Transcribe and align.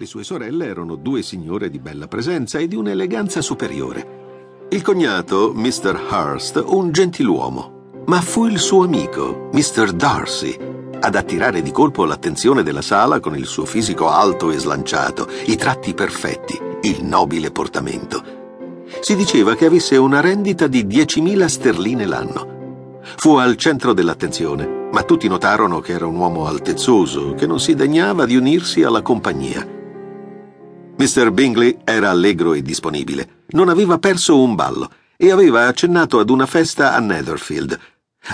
Le 0.00 0.06
sue 0.06 0.24
sorelle 0.24 0.64
erano 0.64 0.96
due 0.96 1.20
signore 1.20 1.68
di 1.68 1.78
bella 1.78 2.08
presenza 2.08 2.58
e 2.58 2.66
di 2.66 2.74
un'eleganza 2.74 3.42
superiore. 3.42 4.66
Il 4.70 4.80
cognato, 4.80 5.52
Mr. 5.54 6.00
Hurst, 6.10 6.64
un 6.68 6.90
gentiluomo, 6.90 8.04
ma 8.06 8.22
fu 8.22 8.46
il 8.46 8.58
suo 8.58 8.82
amico, 8.84 9.50
Mr. 9.52 9.92
Darcy, 9.92 10.56
ad 10.98 11.14
attirare 11.16 11.60
di 11.60 11.70
colpo 11.70 12.06
l'attenzione 12.06 12.62
della 12.62 12.80
sala 12.80 13.20
con 13.20 13.36
il 13.36 13.44
suo 13.44 13.66
fisico 13.66 14.08
alto 14.08 14.50
e 14.50 14.56
slanciato, 14.56 15.28
i 15.48 15.56
tratti 15.56 15.92
perfetti, 15.92 16.58
il 16.84 17.04
nobile 17.04 17.50
portamento. 17.50 18.24
Si 19.00 19.14
diceva 19.14 19.54
che 19.54 19.66
avesse 19.66 19.98
una 19.98 20.20
rendita 20.20 20.66
di 20.66 20.86
10.000 20.86 21.44
sterline 21.44 22.06
l'anno. 22.06 23.00
Fu 23.18 23.34
al 23.34 23.56
centro 23.56 23.92
dell'attenzione, 23.92 24.88
ma 24.92 25.02
tutti 25.02 25.28
notarono 25.28 25.80
che 25.80 25.92
era 25.92 26.06
un 26.06 26.16
uomo 26.16 26.46
altezzoso, 26.46 27.34
che 27.34 27.46
non 27.46 27.60
si 27.60 27.74
degnava 27.74 28.24
di 28.24 28.36
unirsi 28.36 28.82
alla 28.82 29.02
compagnia. 29.02 29.76
Mr. 31.00 31.30
Bingley 31.30 31.78
era 31.82 32.10
allegro 32.10 32.52
e 32.52 32.60
disponibile, 32.60 33.44
non 33.52 33.70
aveva 33.70 33.98
perso 33.98 34.38
un 34.38 34.54
ballo 34.54 34.90
e 35.16 35.30
aveva 35.30 35.66
accennato 35.66 36.18
ad 36.18 36.28
una 36.28 36.44
festa 36.44 36.94
a 36.94 36.98
Netherfield. 36.98 37.78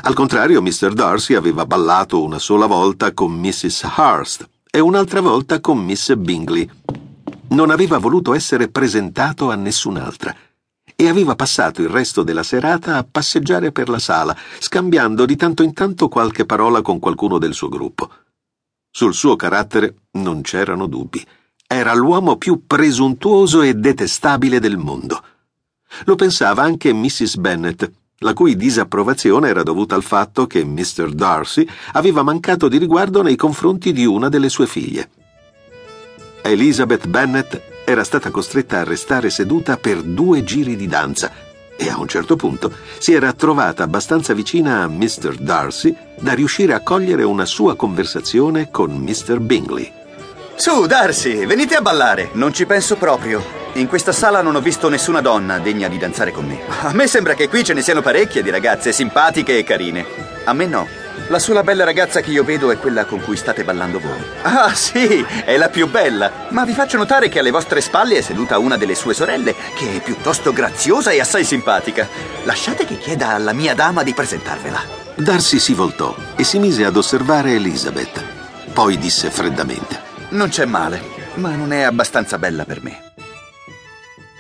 Al 0.03 0.15
contrario, 0.15 0.61
Mr. 0.61 0.93
Darcy 0.93 1.35
aveva 1.35 1.65
ballato 1.65 2.25
una 2.25 2.41
sola 2.41 2.67
volta 2.67 3.13
con 3.13 3.31
Mrs. 3.31 3.83
Hurst 3.97 4.49
e 4.69 4.81
un'altra 4.81 5.21
volta 5.21 5.61
con 5.61 5.79
Miss 5.79 6.13
Bingley. 6.17 6.69
Non 7.51 7.71
aveva 7.71 7.99
voluto 7.99 8.35
essere 8.35 8.67
presentato 8.67 9.49
a 9.53 9.55
nessun'altra 9.55 10.35
e 10.97 11.09
aveva 11.09 11.37
passato 11.37 11.83
il 11.83 11.89
resto 11.89 12.25
della 12.25 12.43
serata 12.43 12.97
a 12.97 13.07
passeggiare 13.09 13.71
per 13.71 13.89
la 13.89 14.01
sala, 14.01 14.37
scambiando 14.59 15.25
di 15.25 15.37
tanto 15.37 15.63
in 15.63 15.73
tanto 15.73 16.09
qualche 16.09 16.45
parola 16.45 16.83
con 16.83 16.99
qualcuno 16.99 17.39
del 17.39 17.55
suo 17.55 17.69
gruppo. 17.69 18.11
Sul 18.91 19.15
suo 19.15 19.37
carattere 19.37 19.95
non 20.15 20.41
c'erano 20.41 20.89
dubbi. 20.89 21.25
Era 21.69 21.95
l'uomo 21.95 22.37
più 22.37 22.65
presuntuoso 22.65 23.63
e 23.63 23.75
detestabile 23.75 24.61
del 24.61 24.77
mondo. 24.77 25.21
Lo 26.05 26.15
pensava 26.15 26.63
anche 26.63 26.93
Mrs. 26.93 27.37
Bennet, 27.39 27.91
la 28.19 28.35
cui 28.35 28.55
disapprovazione 28.55 29.49
era 29.49 29.65
dovuta 29.65 29.97
al 29.97 30.05
fatto 30.05 30.47
che 30.47 30.65
Mr. 30.65 31.11
Darcy 31.11 31.67
aveva 31.93 32.23
mancato 32.23 32.69
di 32.69 32.79
riguardo 32.79 33.21
nei 33.21 33.35
confronti 33.35 33.93
di 33.93 34.05
una 34.07 34.29
delle 34.29 34.49
sue 34.49 34.67
figlie. 34.67 35.11
Elizabeth 36.43 37.09
Bennet 37.09 37.61
era 37.85 38.05
stata 38.05 38.31
costretta 38.31 38.79
a 38.79 38.85
restare 38.85 39.29
seduta 39.29 39.77
per 39.77 40.03
due 40.03 40.45
giri 40.45 40.77
di 40.77 40.87
danza 40.87 41.33
e 41.77 41.89
a 41.89 41.99
un 41.99 42.07
certo 42.07 42.37
punto 42.37 42.73
si 42.99 43.13
era 43.13 43.33
trovata 43.33 43.83
abbastanza 43.83 44.35
vicina 44.35 44.83
a 44.83 44.89
Mr. 44.89 45.35
Darcy 45.41 45.95
da 46.19 46.33
riuscire 46.33 46.75
a 46.75 46.81
cogliere 46.81 47.25
una 47.25 47.45
sua 47.45 47.75
conversazione 47.75 48.71
con 48.71 48.93
Mr. 48.93 49.41
Bingley. 49.41 49.96
Su, 50.59 50.87
Darcy, 50.87 51.45
venite 51.45 51.75
a 51.75 51.83
ballare. 51.83 52.31
Non 52.33 52.53
ci 52.53 52.65
penso 52.65 52.97
proprio. 52.97 53.45
In 53.75 53.87
questa 53.87 54.13
sala 54.13 54.41
non 54.41 54.55
ho 54.57 54.61
visto 54.61 54.89
nessuna 54.89 55.21
donna 55.21 55.59
degna 55.59 55.87
di 55.87 55.99
danzare 55.99 56.33
con 56.33 56.47
me. 56.47 56.59
A 56.81 56.95
me 56.95 57.07
sembra 57.07 57.35
che 57.35 57.49
qui 57.49 57.63
ce 57.63 57.75
ne 57.75 57.83
siano 57.83 58.01
parecchie 58.01 58.43
di 58.43 58.49
ragazze 58.49 58.91
simpatiche 58.91 59.59
e 59.59 59.65
carine. 59.65 60.07
A 60.45 60.55
me 60.55 60.67
no. 60.67 60.89
La 61.29 61.39
sola 61.39 61.63
bella 61.63 61.85
ragazza 61.85 62.23
che 62.23 62.31
io 62.31 62.43
vedo 62.43 62.71
è 62.71 62.79
quella 62.79 63.05
con 63.05 63.21
cui 63.21 63.37
state 63.37 63.65
ballando 63.65 64.01
voi. 64.01 64.19
Ah, 64.43 64.75
sì, 64.75 65.25
è 65.45 65.59
la 65.59 65.69
più 65.69 65.91
bella. 65.91 66.47
Ma 66.49 66.65
vi 66.65 66.73
faccio 66.73 66.97
notare 66.97 67.29
che 67.29 67.41
alle 67.41 67.51
vostre 67.51 67.83
spalle 67.83 68.17
è 68.17 68.23
seduta 68.23 68.59
una 68.59 68.79
delle 68.79 68.95
sue 68.95 69.13
sorelle, 69.13 69.55
che 69.77 69.97
è 69.97 70.01
piuttosto 70.01 70.55
graziosa 70.55 71.11
e 71.11 71.21
assai 71.21 71.45
simpatica. 71.45 72.09
Lasciate 72.45 72.87
che 72.87 72.97
chieda 72.97 73.29
alla 73.29 73.53
mia 73.53 73.75
dama 73.75 74.03
di 74.03 74.15
presentarvela. 74.15 74.81
Darcy 75.17 75.59
si 75.59 75.75
voltò 75.75 76.17
e 76.35 76.45
si 76.45 76.59
mise 76.59 76.87
ad 76.87 76.97
osservare 76.97 77.53
Elizabeth. 77.53 78.23
Poi 78.73 78.97
disse 78.97 79.31
freddamente. 79.31 80.06
Non 80.37 80.51
c'è 80.51 80.67
male, 80.67 81.01
ma 81.37 81.57
non 81.57 81.73
è 81.73 81.81
abbastanza 81.81 82.37
bella 82.37 82.67
per 82.67 82.83
me. 82.83 83.15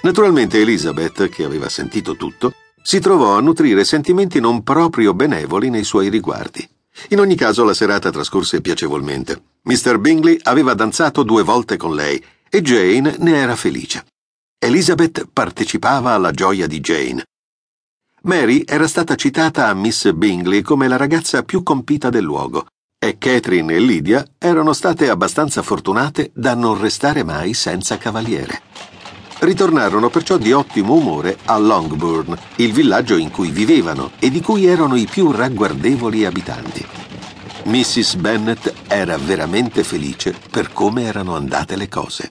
Naturalmente 0.02 0.60
Elizabeth, 0.60 1.30
che 1.30 1.42
aveva 1.42 1.70
sentito 1.70 2.16
tutto, 2.16 2.52
si 2.82 3.00
trovò 3.00 3.34
a 3.34 3.40
nutrire 3.40 3.82
sentimenti 3.82 4.38
non 4.38 4.62
proprio 4.62 5.14
benevoli 5.14 5.70
nei 5.70 5.84
suoi 5.84 6.10
riguardi. 6.10 6.68
In 7.08 7.18
ogni 7.18 7.34
caso 7.34 7.64
la 7.64 7.72
serata 7.72 8.10
trascorse 8.10 8.60
piacevolmente. 8.60 9.42
Mr. 9.62 9.98
Bingley 9.98 10.38
aveva 10.42 10.74
danzato 10.74 11.22
due 11.22 11.42
volte 11.42 11.78
con 11.78 11.94
lei 11.94 12.22
e 12.50 12.60
Jane 12.60 13.16
ne 13.18 13.34
era 13.34 13.56
felice. 13.56 14.04
Elizabeth 14.58 15.26
partecipava 15.32 16.12
alla 16.12 16.30
gioia 16.30 16.66
di 16.66 16.78
Jane. 16.80 17.24
Mary 18.24 18.64
era 18.66 18.86
stata 18.86 19.14
citata 19.14 19.68
a 19.68 19.74
Miss 19.74 20.12
Bingley 20.12 20.60
come 20.60 20.88
la 20.88 20.98
ragazza 20.98 21.42
più 21.42 21.62
compita 21.62 22.10
del 22.10 22.24
luogo 22.24 22.66
e 23.06 23.18
Catherine 23.18 23.74
e 23.74 23.78
Lydia 23.78 24.26
erano 24.38 24.72
state 24.72 25.08
abbastanza 25.08 25.62
fortunate 25.62 26.30
da 26.34 26.54
non 26.54 26.80
restare 26.80 27.22
mai 27.22 27.54
senza 27.54 27.96
cavaliere. 27.98 28.62
Ritornarono 29.38 30.08
perciò 30.08 30.38
di 30.38 30.52
ottimo 30.52 30.94
umore 30.94 31.36
a 31.44 31.58
Longbourn, 31.58 32.36
il 32.56 32.72
villaggio 32.72 33.16
in 33.16 33.30
cui 33.30 33.50
vivevano 33.50 34.12
e 34.18 34.30
di 34.30 34.40
cui 34.40 34.66
erano 34.66 34.96
i 34.96 35.06
più 35.06 35.30
ragguardevoli 35.30 36.24
abitanti. 36.24 36.86
Mrs. 37.64 38.14
Bennet 38.16 38.72
era 38.86 39.16
veramente 39.18 39.84
felice 39.84 40.34
per 40.50 40.72
come 40.72 41.02
erano 41.02 41.36
andate 41.36 41.76
le 41.76 41.88
cose. 41.88 42.30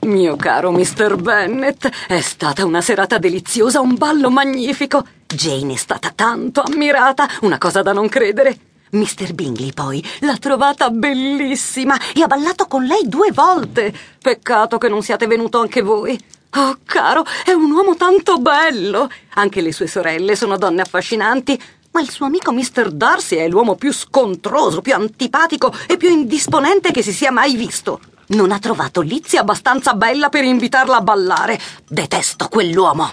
Mio 0.00 0.36
caro 0.36 0.70
Mr. 0.70 1.16
Bennet, 1.16 1.90
è 2.06 2.20
stata 2.20 2.64
una 2.64 2.80
serata 2.80 3.18
deliziosa, 3.18 3.80
un 3.80 3.94
ballo 3.96 4.30
magnifico. 4.30 5.06
Jane 5.26 5.74
è 5.74 5.76
stata 5.76 6.12
tanto 6.14 6.62
ammirata, 6.62 7.28
una 7.40 7.58
cosa 7.58 7.82
da 7.82 7.92
non 7.92 8.08
credere. 8.08 8.58
Mr. 8.94 9.32
Bingley 9.34 9.72
poi 9.72 10.04
l'ha 10.20 10.36
trovata 10.36 10.90
bellissima 10.90 11.98
e 12.14 12.22
ha 12.22 12.26
ballato 12.26 12.66
con 12.66 12.84
lei 12.84 13.06
due 13.06 13.32
volte. 13.32 13.92
Peccato 14.20 14.78
che 14.78 14.88
non 14.88 15.02
siate 15.02 15.26
venuto 15.26 15.60
anche 15.60 15.82
voi. 15.82 16.18
Oh, 16.56 16.78
caro, 16.84 17.24
è 17.44 17.50
un 17.50 17.70
uomo 17.72 17.96
tanto 17.96 18.38
bello. 18.38 19.10
Anche 19.34 19.60
le 19.60 19.72
sue 19.72 19.88
sorelle 19.88 20.36
sono 20.36 20.56
donne 20.56 20.82
affascinanti, 20.82 21.60
ma 21.90 22.00
il 22.00 22.10
suo 22.10 22.26
amico 22.26 22.52
Mr. 22.52 22.92
Darcy 22.92 23.36
è 23.36 23.48
l'uomo 23.48 23.74
più 23.74 23.92
scontroso, 23.92 24.80
più 24.80 24.94
antipatico 24.94 25.74
e 25.88 25.96
più 25.96 26.10
indisponente 26.10 26.92
che 26.92 27.02
si 27.02 27.12
sia 27.12 27.32
mai 27.32 27.56
visto. 27.56 28.00
Non 28.28 28.52
ha 28.52 28.58
trovato 28.60 29.00
Lizzie 29.00 29.38
abbastanza 29.38 29.94
bella 29.94 30.28
per 30.28 30.44
invitarla 30.44 30.96
a 30.96 31.00
ballare. 31.00 31.60
Detesto 31.86 32.48
quell'uomo. 32.48 33.12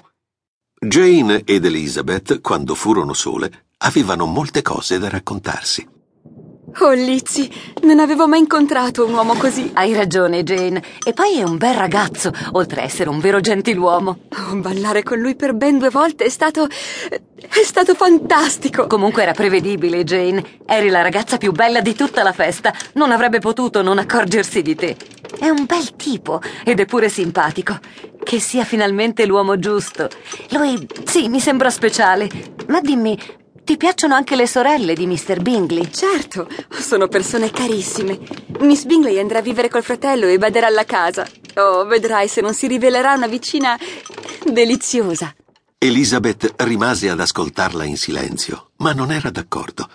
Jane 0.80 1.42
ed 1.46 1.66
Elizabeth, 1.66 2.42
quando 2.42 2.76
furono 2.76 3.14
sole, 3.14 3.66
avevano 3.84 4.26
molte 4.26 4.62
cose 4.62 4.98
da 5.00 5.10
raccontarsi. 5.10 5.88
Oh, 6.80 6.92
Lizzie, 6.94 7.50
non 7.82 8.00
avevo 8.00 8.28
mai 8.30 8.40
incontrato 8.40 9.06
un 9.06 9.14
uomo 9.14 9.34
così. 9.36 9.72
Hai 9.74 9.94
ragione, 9.94 10.44
Jane. 10.44 10.82
E 11.06 11.12
poi 11.12 11.38
è 11.38 11.44
un 11.44 11.58
bel 11.58 11.76
ragazzo, 11.76 12.32
oltre 12.54 12.82
a 12.82 12.84
essere 12.86 13.10
un 13.10 13.20
vero 13.20 13.42
gentiluomo. 13.42 14.20
Oh, 14.30 14.56
ballare 14.56 15.04
con 15.04 15.20
lui 15.20 15.36
per 15.36 15.54
ben 15.54 15.80
due 15.80 15.90
volte 15.90 16.24
è 16.24 16.30
stato. 16.30 16.68
è 16.68 17.64
stato 17.64 17.94
fantastico. 17.94 18.88
Comunque 18.88 19.24
era 19.24 19.34
prevedibile, 19.34 20.06
Jane. 20.06 20.60
Eri 20.66 20.88
la 20.88 21.02
ragazza 21.02 21.38
più 21.38 21.52
bella 21.52 21.82
di 21.82 21.94
tutta 21.94 22.24
la 22.24 22.32
festa. 22.32 22.74
Non 22.94 23.12
avrebbe 23.12 23.40
potuto 23.40 23.82
non 23.82 23.98
accorgersi 23.98 24.62
di 24.62 24.76
te. 24.76 24.96
È 25.40 25.50
un 25.50 25.66
bel 25.66 25.96
tipo 25.98 26.42
ed 26.64 26.80
è 26.80 26.86
pure 26.86 27.10
simpatico. 27.10 27.78
Che 28.24 28.40
sia 28.40 28.64
finalmente 28.64 29.26
l'uomo 29.26 29.60
giusto. 29.60 30.08
Lui, 30.52 30.88
sì, 31.04 31.28
mi 31.28 31.42
sembra 31.42 31.70
speciale. 31.70 32.30
Ma 32.68 32.80
dimmi, 32.80 33.20
ti 33.72 33.78
piacciono 33.78 34.16
anche 34.16 34.36
le 34.36 34.48
sorelle 34.48 34.94
di 34.94 35.08
Mr. 35.08 35.40
Bingley? 35.40 35.90
Certo, 35.90 36.46
sono 36.72 37.08
persone 37.08 37.52
carissime. 37.52 38.20
Miss 38.60 38.84
Bingley 38.84 39.18
andrà 39.18 39.40
a 39.40 39.42
vivere 39.42 39.70
col 39.70 39.82
fratello 39.82 40.26
e 40.26 40.38
baderà 40.38 40.68
alla 40.68 40.84
casa. 40.84 41.26
Oh, 41.56 41.86
vedrai 41.86 42.28
se 42.28 42.42
non 42.42 42.54
si 42.54 42.68
rivelerà 42.68 43.14
una 43.14 43.28
vicina 43.28 43.80
deliziosa. 44.44 45.34
Elizabeth 45.78 46.54
rimase 46.64 47.10
ad 47.10 47.22
ascoltarla 47.22 47.86
in 47.86 47.96
silenzio, 47.96 48.72
ma 48.80 48.92
non 48.92 49.10
era 49.10 49.30
d'accordo. 49.30 49.88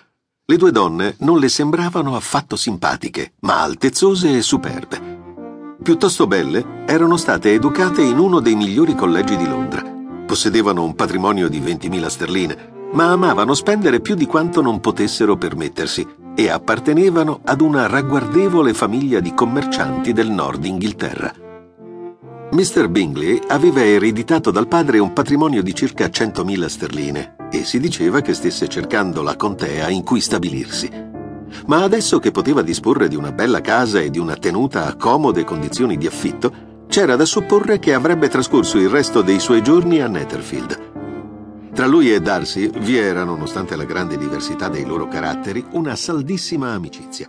Le 0.47 0.57
due 0.57 0.71
donne 0.71 1.17
non 1.19 1.39
le 1.39 1.51
sembravano 1.51 2.17
affatto 2.17 2.57
simpatiche, 2.57 3.35
ma 3.41 3.61
altezzose 3.61 4.39
e 4.39 4.41
superbe. 4.41 5.77
Piuttosto 5.83 6.27
belle, 6.27 6.85
erano 6.87 7.19
state 7.19 7.53
educate 7.53 8.01
in 8.01 8.17
uno 8.17 8.41
dei 8.41 8.55
migliori 8.55 8.95
collegi 8.95 9.37
di 9.37 9.47
Londra. 9.47 9.83
Possedevano 10.25 10.83
un 10.83 10.95
patrimonio 10.95 11.51
di 11.51 11.61
20.000 11.61 12.07
sterline 12.07 12.76
ma 12.93 13.11
amavano 13.11 13.55
spendere 13.55 14.01
più 14.01 14.15
di 14.15 14.27
quanto 14.27 14.61
non 14.61 14.81
potessero 14.81 15.37
permettersi 15.37 16.07
e 16.35 16.51
appartenevano 16.51 17.41
ad 17.45 17.61
una 17.61 17.87
ragguardevole 17.87 18.75
famiglia 18.75 19.21
di 19.21 19.35
commercianti 19.35 20.13
del 20.13 20.31
nord 20.31 20.65
Inghilterra. 20.65 21.33
Mr. 22.53 22.89
Bingley 22.89 23.41
aveva 23.49 23.83
ereditato 23.83 24.51
dal 24.51 24.69
padre 24.69 24.99
un 24.99 25.13
patrimonio 25.13 25.63
di 25.63 25.75
circa 25.75 26.07
100.000 26.07 26.67
sterline 26.67 27.37
e 27.51 27.65
si 27.65 27.81
diceva 27.81 28.21
che 28.21 28.35
stesse 28.35 28.69
cercando 28.69 29.23
la 29.23 29.35
contea 29.35 29.89
in 29.89 30.05
cui 30.05 30.21
stabilirsi. 30.21 30.89
Ma 31.67 31.83
adesso 31.83 32.19
che 32.19 32.31
poteva 32.31 32.63
disporre 32.63 33.09
di 33.09 33.17
una 33.17 33.33
bella 33.33 33.61
casa 33.61 34.01
e 34.01 34.11
di 34.11 34.19
una 34.19 34.37
tenuta 34.37 34.87
a 34.87 34.95
comode 34.95 35.43
condizioni 35.45 35.97
di 35.97 36.07
affitto, 36.07 36.53
c'era 36.87 37.17
da 37.17 37.25
supporre 37.25 37.79
che 37.79 37.95
avrebbe 37.95 38.29
trascorso 38.29 38.79
il 38.79 38.89
resto 38.89 39.23
dei 39.23 39.41
suoi 39.41 39.63
giorni 39.63 40.01
a 40.01 40.07
Netherfield. 40.07 40.86
Tra 41.77 41.87
lui 41.87 42.11
e 42.11 42.23
Darcy 42.23 42.71
vi 42.71 42.97
era, 42.97 43.23
nonostante 43.23 43.77
la 43.77 43.85
grande 43.85 44.17
diversità 44.17 44.71
dei 44.71 44.87
loro 44.87 45.09
caratteri, 45.09 45.63
una 45.73 45.95
saldissima 45.95 46.73
amicizia. 46.73 47.29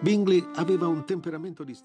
Bingley 0.00 0.42
aveva 0.54 0.86
un 0.86 1.04
temperamento 1.04 1.62
distinto. 1.62 1.80